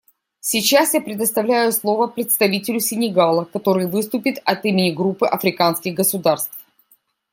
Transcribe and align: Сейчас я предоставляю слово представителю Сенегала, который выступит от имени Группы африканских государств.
Сейчас 0.39 0.95
я 0.95 1.01
предоставляю 1.01 1.71
слово 1.71 2.07
представителю 2.07 2.79
Сенегала, 2.79 3.45
который 3.45 3.85
выступит 3.85 4.41
от 4.45 4.65
имени 4.65 4.89
Группы 4.95 5.27
африканских 5.27 5.93
государств. 5.93 6.57